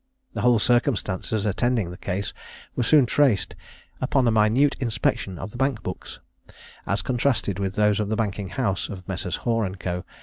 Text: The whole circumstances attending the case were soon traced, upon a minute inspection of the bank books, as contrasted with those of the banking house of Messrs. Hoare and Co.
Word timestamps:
The 0.33 0.41
whole 0.41 0.57
circumstances 0.57 1.45
attending 1.45 1.91
the 1.91 1.95
case 1.95 2.33
were 2.75 2.81
soon 2.81 3.05
traced, 3.05 3.55
upon 4.01 4.27
a 4.27 4.31
minute 4.31 4.75
inspection 4.79 5.37
of 5.37 5.51
the 5.51 5.57
bank 5.57 5.83
books, 5.83 6.17
as 6.87 7.03
contrasted 7.03 7.59
with 7.59 7.75
those 7.75 7.99
of 7.99 8.09
the 8.09 8.15
banking 8.15 8.49
house 8.49 8.89
of 8.89 9.07
Messrs. 9.07 9.35
Hoare 9.45 9.63
and 9.63 9.79
Co. 9.79 10.03